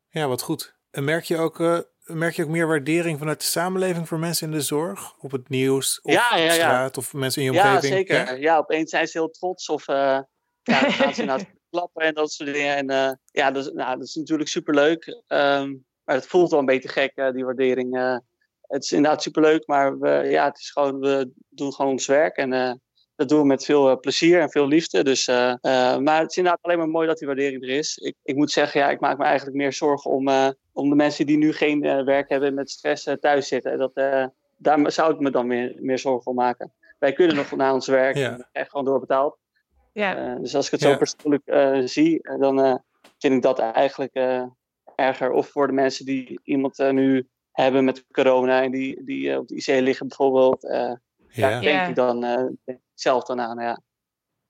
Ja, 0.10 0.28
wat 0.28 0.42
goed. 0.42 0.76
En 0.92 1.04
merk 1.04 1.24
je 1.24 1.38
ook, 1.38 1.60
uh, 1.60 1.80
merk 2.06 2.36
je 2.36 2.44
ook 2.44 2.50
meer 2.50 2.68
waardering 2.68 3.20
vanuit 3.20 3.40
de 3.40 3.46
samenleving 3.46 4.08
voor 4.08 4.20
mensen 4.20 4.48
in 4.48 4.54
de 4.54 4.62
zorg? 4.62 5.16
Op 5.20 5.32
het 5.32 5.50
nieuws, 5.50 6.02
of 6.02 6.14
ja, 6.14 6.38
ja, 6.38 6.52
straat, 6.52 6.98
of 6.98 7.14
mensen 7.14 7.42
in 7.42 7.52
je 7.52 7.60
omgeving? 7.60 7.84
Ja, 7.84 7.90
zeker. 7.90 8.40
Ja, 8.40 8.58
opeens 8.58 8.90
zijn 8.90 9.08
ze 9.08 9.18
heel 9.18 9.30
trots 9.30 9.70
of 9.70 9.88
ja, 9.88 10.28
gaan 10.64 11.14
ze 11.14 11.24
naar 11.24 11.38
het 11.38 11.54
klappen 11.70 12.06
en 12.06 12.14
dat 12.14 12.32
soort 12.32 12.54
dingen. 12.54 12.76
En 12.76 13.20
ja, 13.32 13.52
dat 13.52 13.66
is, 13.66 13.72
nou, 13.72 13.98
dat 13.98 14.08
is 14.08 14.16
natuurlijk 14.16 14.50
superleuk. 14.50 15.24
Um, 15.28 15.86
maar 16.06 16.16
het 16.16 16.28
voelt 16.28 16.50
wel 16.50 16.60
een 16.60 16.66
beetje 16.66 16.90
gek, 16.90 17.12
uh, 17.16 17.32
die 17.32 17.46
waardering. 17.46 17.98
Uh, 17.98 18.18
het 18.62 18.84
is 18.84 18.92
inderdaad 18.92 19.22
superleuk, 19.22 19.68
maar 19.68 20.00
we, 20.00 20.10
ja, 20.10 20.46
het 20.46 20.60
is 20.60 20.72
gewoon, 20.72 21.00
we 21.00 21.32
doen 21.50 21.74
gewoon 21.74 21.92
ons 21.92 22.06
werk. 22.06 22.38
En 22.38 22.52
uh, 22.52 22.72
dat 23.16 23.30
doen 23.30 23.40
we 23.40 23.46
met 23.46 23.66
veel 23.66 24.00
plezier 24.00 24.40
en 24.40 24.50
veel 24.50 24.68
liefde. 24.68 25.04
Dus, 25.04 25.28
maar 25.28 26.20
het 26.20 26.30
is 26.30 26.38
inderdaad 26.38 26.62
alleen 26.62 26.78
maar 26.78 26.90
mooi 26.90 27.08
dat 27.08 27.18
die 27.18 27.28
waardering 27.28 27.64
er 27.64 27.70
is. 27.70 27.98
Ik, 27.98 28.16
ik 28.24 28.36
moet 28.36 28.52
zeggen, 28.52 28.80
ja, 28.80 28.90
ik 28.90 29.00
maak 29.00 29.18
me 29.18 29.24
eigenlijk 29.24 29.58
meer 29.58 29.74
zorgen 29.74 30.12
om, 30.12 30.30
om 30.72 30.90
de 30.90 30.96
mensen 30.96 31.26
die 31.26 31.38
nu 31.38 31.54
geen 31.54 31.82
werk 32.06 32.30
hebben 32.30 32.50
en 32.50 32.56
met 32.56 32.70
stress 32.70 33.08
thuis 33.20 33.48
zitten. 33.48 33.78
Dat, 33.78 33.94
daar 34.58 34.92
zou 34.92 35.14
ik 35.14 35.20
me 35.20 35.32
dan 35.32 35.48
meer, 35.48 35.76
meer 35.80 36.00
zorgen 36.00 36.32
om 36.32 36.36
maken. 36.36 36.74
Wij 37.00 37.14
kunnen 37.14 37.36
nog 37.36 37.52
naar 37.52 37.74
ons 37.74 37.88
werk 37.88 38.16
ja. 38.16 38.32
en 38.32 38.48
echt 38.52 38.70
gewoon 38.70 38.86
doorbetaald. 38.86 39.38
Ja. 39.92 40.36
dus 40.36 40.56
als 40.56 40.66
ik 40.66 40.72
het 40.72 40.82
zo 40.82 40.98
persoonlijk 40.98 41.44
zie, 41.90 42.22
dan 42.40 42.82
vind 43.18 43.34
ik 43.34 43.42
dat 43.42 43.60
eigenlijk 43.60 44.14
erger. 44.96 45.32
Of 45.32 45.48
voor 45.48 45.68
de 45.68 45.74
mensen 45.74 46.06
die 46.06 46.40
iemand 46.44 46.80
uh, 46.80 46.90
nu 46.90 47.28
hebben 47.52 47.84
met 47.84 48.06
corona 48.12 48.64
en 48.64 48.72
die, 48.72 49.04
die 49.04 49.30
uh, 49.30 49.38
op 49.38 49.48
de 49.48 49.56
IC 49.56 49.68
liggen 49.68 50.08
bijvoorbeeld. 50.08 50.64
Uh, 50.64 50.72
ja. 51.30 51.50
Daar 51.50 51.62
denk 51.62 51.88
ik 51.88 51.96
dan 51.96 52.22
denk 52.22 52.58
ik 52.66 52.80
zelf 52.94 53.24
dan 53.24 53.42
aan, 53.42 53.60
ja. 53.60 53.82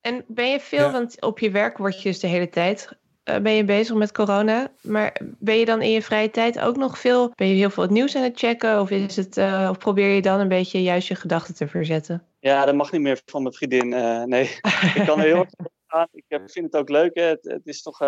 En 0.00 0.24
ben 0.26 0.50
je 0.50 0.60
veel, 0.60 0.86
ja. 0.86 0.92
want 0.92 1.20
op 1.20 1.38
je 1.38 1.50
werk 1.50 1.78
word 1.78 2.02
je 2.02 2.08
dus 2.08 2.20
de 2.20 2.26
hele 2.26 2.48
tijd 2.48 2.88
ben 3.22 3.52
je 3.52 3.64
bezig 3.64 3.96
met 3.96 4.12
corona. 4.12 4.72
Maar 4.80 5.20
ben 5.38 5.56
je 5.56 5.64
dan 5.64 5.82
in 5.82 5.90
je 5.90 6.02
vrije 6.02 6.30
tijd 6.30 6.60
ook 6.60 6.76
nog 6.76 6.98
veel, 6.98 7.32
ben 7.34 7.48
je 7.48 7.54
heel 7.54 7.70
veel 7.70 7.82
het 7.82 7.92
nieuws 7.92 8.16
aan 8.16 8.22
het 8.22 8.38
checken? 8.38 8.80
Of, 8.80 8.90
is 8.90 9.16
het, 9.16 9.36
of 9.70 9.78
probeer 9.78 10.08
je 10.08 10.22
dan 10.22 10.40
een 10.40 10.48
beetje 10.48 10.82
juist 10.82 11.08
je 11.08 11.14
gedachten 11.14 11.54
te 11.54 11.68
verzetten? 11.68 12.26
Ja, 12.40 12.64
dat 12.64 12.74
mag 12.74 12.92
niet 12.92 13.00
meer 13.00 13.20
van 13.24 13.42
mijn 13.42 13.54
vriendin. 13.54 13.88
nee, 14.28 14.44
ik 14.94 15.02
kan 15.06 15.18
er 15.18 15.24
heel 15.24 15.36
erg 15.36 15.50
aan. 15.86 16.08
Ik 16.12 16.24
vind 16.28 16.64
het 16.64 16.76
ook 16.76 16.88
leuk. 16.88 17.14
Hè. 17.14 17.22
Het, 17.22 17.44
het 17.44 17.66
is 17.66 17.82
toch 17.82 17.98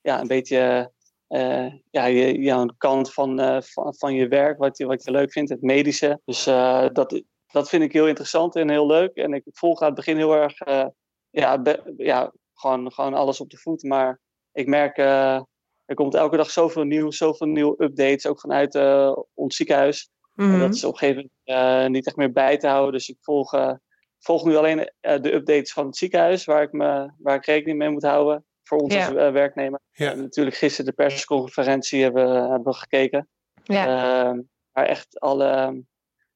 ja, 0.00 0.20
een 0.20 0.26
beetje 0.26 0.92
uh, 1.28 1.72
ja, 1.90 2.08
jouw 2.10 2.66
kant 2.78 3.12
van, 3.12 3.40
uh, 3.40 3.60
van, 3.60 3.94
van 3.94 4.14
je 4.14 4.28
werk, 4.28 4.58
wat 4.58 4.78
je, 4.78 4.86
wat 4.86 5.04
je 5.04 5.10
leuk 5.10 5.32
vindt, 5.32 5.50
het 5.50 5.62
medische. 5.62 6.20
Dus 6.24 6.46
uh, 6.46 6.86
dat, 6.92 7.22
dat 7.46 7.68
vind 7.68 7.82
ik 7.82 7.92
heel 7.92 8.06
interessant 8.06 8.56
en 8.56 8.70
heel 8.70 8.86
leuk. 8.86 9.14
En 9.14 9.32
ik 9.32 9.42
volg 9.52 9.80
aan 9.80 9.86
het 9.86 9.96
begin 9.96 10.16
heel 10.16 10.34
erg, 10.34 10.58
ja, 11.30 11.62
be, 11.62 11.94
ja 11.96 12.32
gewoon, 12.54 12.92
gewoon 12.92 13.14
alles 13.14 13.40
op 13.40 13.50
de 13.50 13.56
voet. 13.56 13.82
Maar 13.82 14.20
ik 14.52 14.66
merk, 14.66 14.98
er 14.98 15.94
komt 15.94 16.14
elke 16.14 16.36
dag 16.36 16.50
zoveel 16.50 16.84
nieuws, 16.84 17.16
zoveel 17.16 17.46
nieuwe 17.46 17.82
updates, 17.84 18.26
ook 18.26 18.40
vanuit 18.40 18.74
ons 19.34 19.56
ziekenhuis. 19.56 20.10
Mm 20.34 20.44
-hmm. 20.44 20.54
En 20.54 20.60
dat 20.60 20.74
is 20.74 20.84
op 20.84 20.92
een 20.92 20.98
gegeven 20.98 21.30
moment 21.44 21.90
niet 21.92 22.06
echt 22.06 22.16
meer 22.16 22.32
bij 22.32 22.58
te 22.58 22.66
houden. 22.66 22.92
Dus 22.92 23.08
ik 23.08 23.16
volg, 23.20 23.76
volg 24.18 24.44
nu 24.44 24.56
alleen 24.56 24.92
de 25.00 25.34
updates 25.34 25.72
van 25.72 25.86
het 25.86 25.96
ziekenhuis, 25.96 26.44
waar 26.44 26.62
ik, 26.62 26.72
me, 26.72 27.12
waar 27.18 27.36
ik 27.36 27.46
rekening 27.46 27.78
mee 27.78 27.90
moet 27.90 28.04
houden 28.04 28.46
voor 28.68 28.78
ons 28.78 28.94
ja. 28.94 29.06
als 29.06 29.14
uh, 29.14 29.30
werknemer. 29.30 29.80
Ja. 29.92 30.14
natuurlijk 30.14 30.56
gisteren 30.56 30.86
de 30.86 30.92
persconferentie 30.96 32.02
hebben, 32.02 32.50
hebben 32.50 32.72
we 32.72 32.74
gekeken. 32.74 33.28
Ja. 33.64 33.86
Uh, 34.32 34.40
maar 34.72 34.86
echt 34.86 35.20
alle, 35.20 35.82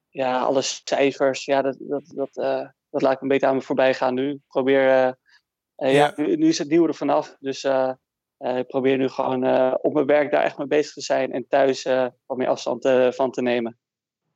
ja, 0.08 0.40
alle 0.40 0.62
cijfers, 0.62 1.44
ja, 1.44 1.62
dat, 1.62 1.76
dat, 1.78 2.02
dat, 2.14 2.36
uh, 2.36 2.68
dat 2.90 3.02
laat 3.02 3.12
ik 3.12 3.20
een 3.20 3.28
beetje 3.28 3.46
aan 3.46 3.54
me 3.54 3.62
voorbij 3.62 3.94
gaan 3.94 4.14
nu. 4.14 4.30
Ik 4.30 4.40
probeer, 4.48 5.16
uh, 5.76 5.92
ja. 5.92 6.12
nu, 6.16 6.36
nu, 6.36 6.48
is 6.48 6.58
het 6.58 6.68
nieuwe 6.68 6.88
er 6.88 6.94
vanaf. 6.94 7.36
Dus 7.40 7.64
ik 8.38 8.66
probeer 8.66 8.96
nu 8.96 9.08
gewoon 9.08 9.74
op 9.76 9.92
mijn 9.92 10.06
werk 10.06 10.30
daar 10.30 10.42
echt 10.42 10.58
mee 10.58 10.66
bezig 10.66 10.92
te 10.92 11.00
zijn. 11.00 11.32
En 11.32 11.46
thuis 11.48 11.82
wat 12.26 12.36
meer 12.36 12.48
afstand 12.48 12.88
van 13.14 13.30
te 13.30 13.42
nemen. 13.42 13.78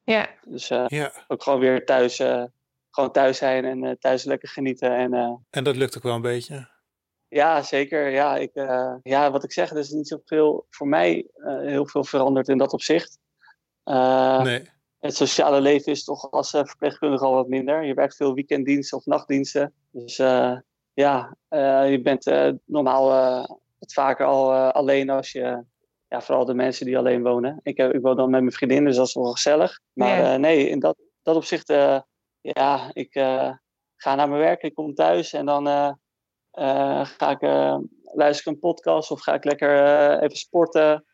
Ja. 0.04 0.28
Dus 0.44 0.68
ja. 0.68 1.12
ook 1.28 1.42
gewoon 1.42 1.60
weer 1.60 1.84
thuis, 1.84 2.16
gewoon 2.90 3.12
thuis 3.12 3.38
zijn 3.38 3.64
en 3.64 3.98
thuis 3.98 4.24
lekker 4.24 4.48
genieten. 4.48 4.96
En, 4.96 5.12
en 5.50 5.64
dat 5.64 5.76
lukt 5.76 5.96
ook 5.96 6.02
wel 6.02 6.14
een 6.14 6.20
beetje? 6.20 6.74
Ja, 7.36 7.62
zeker. 7.62 8.10
Ja, 8.10 8.36
ik, 8.36 8.50
uh, 8.54 8.94
ja, 9.02 9.30
wat 9.30 9.44
ik 9.44 9.52
zeg, 9.52 9.70
er 9.70 9.78
is 9.78 9.90
niet 9.90 10.08
zoveel 10.08 10.66
voor 10.70 10.88
mij 10.88 11.26
uh, 11.36 11.60
heel 11.60 11.86
veel 11.86 12.04
veranderd 12.04 12.48
in 12.48 12.58
dat 12.58 12.72
opzicht. 12.72 13.18
Uh, 13.84 14.42
nee. 14.42 14.68
Het 14.98 15.16
sociale 15.16 15.60
leven 15.60 15.92
is 15.92 16.04
toch 16.04 16.30
als 16.30 16.50
verpleegkundige 16.50 17.24
al 17.24 17.34
wat 17.34 17.48
minder. 17.48 17.84
Je 17.84 17.94
werkt 17.94 18.16
veel 18.16 18.34
weekenddiensten 18.34 18.98
of 18.98 19.04
nachtdiensten. 19.04 19.72
Dus 19.90 20.16
ja, 20.92 21.36
je 21.86 22.00
bent 22.02 22.24
normaal 22.64 23.08
wat 23.78 23.92
vaker 23.92 24.26
al 24.26 24.52
alleen 24.52 25.10
als 25.10 25.32
je 25.32 25.64
ja, 26.08 26.20
vooral 26.20 26.44
de 26.44 26.54
mensen 26.54 26.86
die 26.86 26.98
alleen 26.98 27.22
wonen. 27.22 27.60
Ik, 27.62 27.76
heb, 27.76 27.92
ik 27.92 28.02
woon 28.02 28.16
dan 28.16 28.30
met 28.30 28.40
mijn 28.40 28.52
vriendin, 28.52 28.84
dus 28.84 28.96
dat 28.96 29.06
is 29.06 29.14
wel 29.14 29.32
gezellig. 29.32 29.80
Maar 29.92 30.40
nee, 30.40 30.68
in 30.68 30.78
dat, 30.78 30.96
dat 31.22 31.36
opzicht, 31.36 31.68
ja, 32.40 32.90
ik 32.92 33.12
ga 33.96 34.14
naar 34.14 34.28
mijn 34.28 34.40
werk, 34.40 34.62
ik 34.62 34.74
kom 34.74 34.94
thuis 34.94 35.32
en 35.32 35.46
dan 35.46 35.68
uh, 35.68 35.92
ga 37.02 37.30
ik 37.30 37.42
uh, 37.42 37.78
luisteren 38.14 38.52
een 38.52 38.58
podcast 38.58 39.10
of 39.10 39.20
ga 39.20 39.34
ik 39.34 39.44
lekker 39.44 39.86
uh, 39.86 40.22
even 40.22 40.36
sporten, 40.36 41.04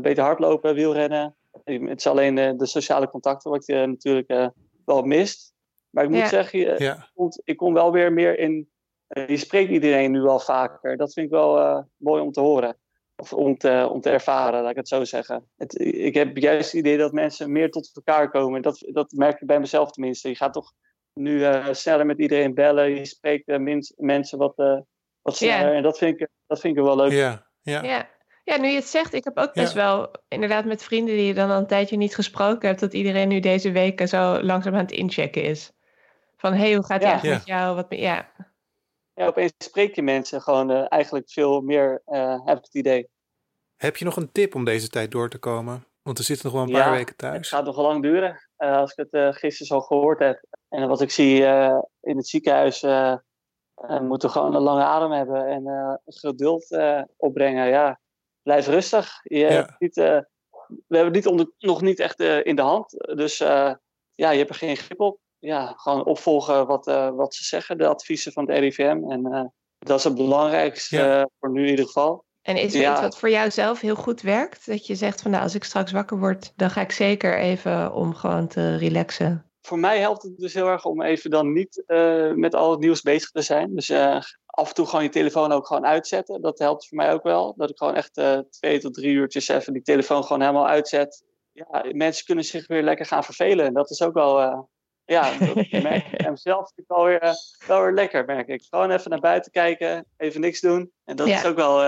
beter 0.00 0.24
hardlopen, 0.24 0.74
wielrennen. 0.74 1.36
Het 1.64 1.98
is 1.98 2.06
alleen 2.06 2.34
de 2.34 2.66
sociale 2.66 3.08
contacten 3.08 3.50
wat 3.50 3.66
je 3.66 3.86
natuurlijk 3.86 4.52
wel 4.84 5.02
mist. 5.02 5.52
Maar 5.90 6.04
ik 6.04 6.10
moet 6.10 6.28
zeggen, 6.28 6.58
je, 6.58 6.74
ja. 6.78 7.08
ik 7.44 7.56
kom 7.56 7.74
wel 7.74 7.92
weer 7.92 8.12
meer 8.12 8.38
in. 8.38 8.68
je 9.06 9.36
spreekt 9.36 9.70
iedereen 9.70 10.10
nu 10.10 10.26
al 10.26 10.40
vaker. 10.40 10.96
Dat 10.96 11.12
vind 11.12 11.26
ik 11.26 11.32
wel 11.32 11.84
mooi 11.96 12.22
om 12.22 12.32
te 12.32 12.40
horen. 12.40 12.76
Of 13.16 13.32
om 13.32 13.56
te, 13.56 13.88
om 13.90 14.00
te 14.00 14.10
ervaren, 14.10 14.62
laat 14.62 14.70
ik 14.70 14.76
het 14.76 14.88
zo 14.88 15.04
zeggen. 15.04 15.48
Het, 15.56 15.80
ik 15.80 16.14
heb 16.14 16.36
juist 16.36 16.72
het 16.72 16.80
idee 16.80 16.96
dat 16.98 17.12
mensen 17.12 17.52
meer 17.52 17.70
tot 17.70 17.90
elkaar 17.94 18.30
komen. 18.30 18.62
Dat, 18.62 18.88
dat 18.92 19.12
merk 19.12 19.40
ik 19.40 19.46
bij 19.46 19.60
mezelf 19.60 19.90
tenminste. 19.90 20.28
Je 20.28 20.36
gaat 20.36 20.52
toch 20.52 20.72
nu 21.14 21.38
uh, 21.38 21.68
sneller 21.70 22.06
met 22.06 22.18
iedereen 22.18 22.54
bellen. 22.54 22.90
Je 22.90 23.04
spreekt 23.04 23.48
uh, 23.48 23.82
mensen 23.96 24.38
wat, 24.38 24.58
uh, 24.58 24.78
wat 25.22 25.36
sneller. 25.36 25.74
En 25.74 25.82
dat 25.82 25.98
vind, 25.98 26.20
ik, 26.20 26.28
dat 26.46 26.60
vind 26.60 26.76
ik 26.76 26.82
wel 26.82 26.96
leuk. 26.96 27.12
Ja, 27.12 27.46
ja. 27.62 27.82
ja. 27.82 28.12
Ja, 28.44 28.56
nu 28.56 28.68
je 28.68 28.74
het 28.74 28.86
zegt, 28.86 29.14
ik 29.14 29.24
heb 29.24 29.36
ook 29.38 29.52
best 29.52 29.72
wel 29.72 30.10
inderdaad 30.28 30.64
met 30.64 30.82
vrienden 30.82 31.14
die 31.14 31.26
je 31.26 31.34
dan 31.34 31.50
al 31.50 31.58
een 31.58 31.66
tijdje 31.66 31.96
niet 31.96 32.14
gesproken 32.14 32.68
hebt, 32.68 32.80
dat 32.80 32.92
iedereen 32.92 33.28
nu 33.28 33.40
deze 33.40 33.72
weken 33.72 34.08
zo 34.08 34.42
langzaam 34.42 34.74
aan 34.74 34.80
het 34.80 34.90
inchecken 34.90 35.42
is. 35.42 35.72
Van 36.36 36.52
hé, 36.52 36.58
hey, 36.58 36.74
hoe 36.74 36.84
gaat 36.84 37.00
het 37.00 37.10
eigenlijk 37.10 37.38
met 37.38 37.46
jou? 37.46 37.74
Wat, 37.74 37.86
ja. 37.88 38.30
ja, 39.14 39.26
opeens 39.26 39.52
spreek 39.58 39.94
je 39.94 40.02
mensen 40.02 40.42
gewoon 40.42 40.70
eigenlijk 40.70 41.30
veel 41.30 41.60
meer, 41.60 42.02
heb 42.44 42.58
ik 42.58 42.64
het 42.64 42.74
idee. 42.74 43.08
Heb 43.76 43.96
je 43.96 44.04
nog 44.04 44.16
een 44.16 44.32
tip 44.32 44.54
om 44.54 44.64
deze 44.64 44.88
tijd 44.88 45.10
door 45.10 45.30
te 45.30 45.38
komen? 45.38 45.86
Want 46.02 46.18
we 46.18 46.24
zitten 46.24 46.46
nog 46.46 46.54
wel 46.54 46.64
een 46.64 46.82
paar 46.82 46.96
weken 46.96 47.16
thuis. 47.16 47.36
Het 47.36 47.46
gaat 47.46 47.64
nog 47.64 47.76
lang 47.76 48.02
duren. 48.02 48.48
als 48.56 48.94
ik 48.94 49.06
het 49.10 49.36
gisteren 49.36 49.66
zo 49.66 49.80
gehoord 49.80 50.18
heb, 50.18 50.44
en 50.74 50.88
wat 50.88 51.00
ik 51.00 51.10
zie 51.10 51.46
eh, 51.46 51.78
in 52.00 52.16
het 52.16 52.28
ziekenhuis, 52.28 52.82
uh, 52.82 53.16
moeten 54.00 54.30
gewoon 54.30 54.54
een 54.54 54.62
lange 54.62 54.82
adem 54.82 55.10
hebben 55.10 55.46
en 55.46 56.00
geduld 56.04 56.78
opbrengen. 57.16 57.68
Ja, 57.68 58.00
blijf 58.42 58.66
rustig. 58.66 59.20
Je 59.22 59.74
niet, 59.78 59.94
we 59.94 60.26
hebben 60.88 61.04
het 61.04 61.14
niet 61.14 61.26
onder, 61.26 61.50
nog 61.58 61.80
niet 61.80 62.00
echt 62.00 62.20
in 62.20 62.56
de 62.56 62.62
hand. 62.62 62.90
Dus 63.16 63.38
ja, 63.38 64.30
je 64.30 64.38
hebt 64.38 64.48
er 64.48 64.54
geen 64.54 64.76
grip 64.76 65.00
op. 65.00 65.18
Ja, 65.38 65.72
gewoon 65.76 66.04
opvolgen 66.04 66.66
wat, 66.66 66.84
wat 67.14 67.34
ze 67.34 67.44
zeggen, 67.44 67.78
de 67.78 67.86
adviezen 67.86 68.32
van 68.32 68.48
het 68.48 68.58
RIVM. 68.58 69.10
En 69.10 69.52
dat 69.78 69.98
is 69.98 70.04
het 70.04 70.14
belangrijkste 70.14 71.30
voor 71.40 71.50
nu 71.50 71.62
in 71.62 71.70
ieder 71.70 71.86
geval. 71.86 72.24
En 72.42 72.56
is 72.56 72.74
er 72.74 72.90
iets 72.90 73.00
wat 73.00 73.18
voor 73.18 73.30
jou 73.30 73.50
zelf 73.50 73.80
heel 73.80 73.94
goed 73.94 74.20
werkt? 74.20 74.66
Dat 74.66 74.86
je 74.86 74.94
zegt 74.94 75.22
van 75.22 75.30
nou, 75.30 75.42
als 75.42 75.54
ik 75.54 75.64
straks 75.64 75.92
wakker 75.92 76.18
word, 76.18 76.52
dan 76.56 76.70
ga 76.70 76.80
ik 76.80 76.92
zeker 76.92 77.38
even 77.38 77.92
om 77.92 78.14
gewoon 78.14 78.48
te 78.48 78.76
relaxen 78.76 79.48
voor 79.66 79.78
mij 79.78 80.00
helpt 80.00 80.22
het 80.22 80.38
dus 80.38 80.54
heel 80.54 80.68
erg 80.68 80.84
om 80.84 81.02
even 81.02 81.30
dan 81.30 81.52
niet 81.52 81.82
uh, 81.86 82.32
met 82.32 82.54
al 82.54 82.70
het 82.70 82.80
nieuws 82.80 83.02
bezig 83.02 83.30
te 83.30 83.42
zijn. 83.42 83.74
Dus 83.74 83.90
uh, 83.90 84.20
af 84.46 84.68
en 84.68 84.74
toe 84.74 84.86
gewoon 84.86 85.02
je 85.02 85.10
telefoon 85.10 85.52
ook 85.52 85.66
gewoon 85.66 85.86
uitzetten. 85.86 86.42
Dat 86.42 86.58
helpt 86.58 86.88
voor 86.88 86.96
mij 86.96 87.12
ook 87.12 87.22
wel. 87.22 87.54
Dat 87.56 87.70
ik 87.70 87.78
gewoon 87.78 87.94
echt 87.94 88.18
uh, 88.18 88.38
twee 88.38 88.80
tot 88.80 88.94
drie 88.94 89.12
uurtjes 89.12 89.48
even 89.48 89.72
die 89.72 89.82
telefoon 89.82 90.22
gewoon 90.22 90.40
helemaal 90.40 90.68
uitzet. 90.68 91.24
Ja, 91.52 91.84
mensen 91.92 92.24
kunnen 92.24 92.44
zich 92.44 92.66
weer 92.66 92.82
lekker 92.82 93.06
gaan 93.06 93.24
vervelen. 93.24 93.66
En 93.66 93.74
dat 93.74 93.90
is 93.90 94.02
ook 94.02 94.14
wel, 94.14 94.68
ja, 95.04 95.38
dat 95.38 95.82
merk 95.82 96.06
ik 96.12 96.20
hem 96.20 96.36
zelf 96.36 96.72
wel 96.86 97.04
weer, 97.04 97.34
wel 97.66 97.82
weer 97.82 97.92
lekker, 97.92 98.24
merk 98.24 98.48
ik. 98.48 98.66
Gewoon 98.70 98.90
even 98.90 99.10
naar 99.10 99.20
buiten 99.20 99.52
kijken, 99.52 100.06
even 100.16 100.40
niks 100.40 100.60
doen. 100.60 100.92
En 101.04 101.16
dat 101.16 101.26
is 101.26 101.46
ook 101.46 101.56
wel 101.56 101.80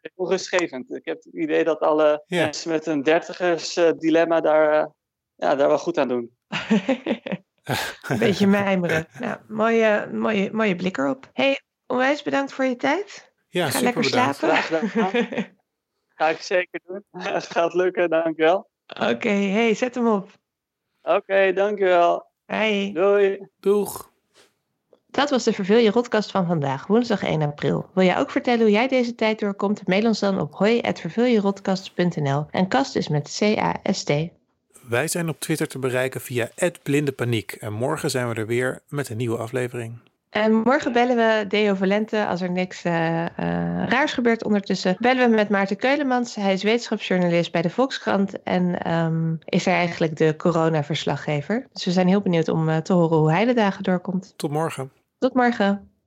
heel 0.00 0.30
rustgevend. 0.30 0.94
Ik 0.94 1.04
heb 1.04 1.16
het 1.16 1.34
idee 1.34 1.64
dat 1.64 1.80
alle 1.80 2.24
mensen 2.26 2.70
met 2.70 2.86
een 2.86 3.02
dertigers 3.02 3.74
dilemma 3.96 4.40
daar, 4.40 4.90
ja, 5.34 5.54
daar 5.54 5.68
wel 5.68 5.78
goed 5.78 5.98
aan 5.98 6.08
doen. 6.08 6.30
Een 8.08 8.18
beetje 8.18 8.46
mijmeren. 8.60 9.06
Nou, 9.18 9.36
mooie, 9.48 10.08
mooie, 10.12 10.52
mooie 10.52 10.76
blik 10.76 10.96
erop. 10.98 11.30
hey, 11.32 11.60
onwijs 11.86 12.22
bedankt 12.22 12.52
voor 12.52 12.64
je 12.64 12.76
tijd. 12.76 13.32
Ja, 13.48 13.70
Ga 13.70 13.80
lekker 13.80 14.02
bedankt. 14.02 14.36
slapen. 14.36 14.88
Ga 16.16 16.28
ik 16.28 16.40
zeker 16.40 16.80
doen. 16.86 17.04
Het 17.32 17.46
gaat 17.46 17.74
lukken, 17.74 18.10
dankjewel. 18.10 18.70
Oké, 19.00 19.28
hey, 19.28 19.74
zet 19.74 19.94
hem 19.94 20.08
op. 20.08 20.30
Oké, 21.02 21.16
okay, 21.16 21.52
dankjewel. 21.52 22.30
Hey. 22.46 22.90
Doei. 22.94 23.46
Doeg. 23.60 24.10
Dat 25.06 25.30
was 25.30 25.44
de 25.44 25.52
Verveel 25.52 25.78
je 25.78 25.90
Rotkast 25.90 26.30
van 26.30 26.46
vandaag, 26.46 26.86
woensdag 26.86 27.22
1 27.22 27.42
april. 27.42 27.90
Wil 27.94 28.04
jij 28.04 28.18
ook 28.18 28.30
vertellen 28.30 28.60
hoe 28.60 28.70
jij 28.70 28.88
deze 28.88 29.14
tijd 29.14 29.38
doorkomt? 29.38 29.86
Mail 29.86 30.06
ons 30.06 30.18
dan 30.20 30.40
op 30.40 30.54
hoi.verveeljerotkast.nl 30.54 32.46
en 32.50 32.68
kast 32.68 32.96
is 32.96 33.08
met 33.08 33.36
C-A-S-T. 33.38 34.12
Wij 34.88 35.08
zijn 35.08 35.28
op 35.28 35.40
Twitter 35.40 35.68
te 35.68 35.78
bereiken 35.78 36.20
via 36.20 36.48
@blindepaniek 36.82 37.52
en 37.52 37.72
morgen 37.72 38.10
zijn 38.10 38.28
we 38.28 38.34
er 38.34 38.46
weer 38.46 38.80
met 38.88 39.08
een 39.08 39.16
nieuwe 39.16 39.36
aflevering. 39.36 39.98
En 40.30 40.54
morgen 40.54 40.92
bellen 40.92 41.16
we 41.16 41.44
Deo 41.48 41.74
Valente 41.74 42.26
als 42.26 42.40
er 42.40 42.50
niks 42.50 42.84
uh, 42.84 42.92
uh, 42.92 43.26
raars 43.88 44.12
gebeurt 44.12 44.44
ondertussen. 44.44 44.96
Bellen 44.98 45.30
we 45.30 45.34
met 45.34 45.48
Maarten 45.48 45.76
Keulemans. 45.76 46.34
Hij 46.34 46.52
is 46.52 46.62
wetenschapsjournalist 46.62 47.52
bij 47.52 47.62
de 47.62 47.70
Volkskrant 47.70 48.42
en 48.42 48.92
um, 48.92 49.38
is 49.44 49.66
er 49.66 49.72
eigenlijk 49.72 50.16
de 50.16 50.36
corona-verslaggever. 50.36 51.66
Dus 51.72 51.84
we 51.84 51.90
zijn 51.90 52.08
heel 52.08 52.20
benieuwd 52.20 52.48
om 52.48 52.68
uh, 52.68 52.76
te 52.76 52.92
horen 52.92 53.18
hoe 53.18 53.30
hij 53.30 53.44
de 53.44 53.54
dagen 53.54 53.82
doorkomt. 53.82 54.34
Tot 54.36 54.50
morgen. 54.50 54.92
Tot 55.18 55.34
morgen. 55.34 55.91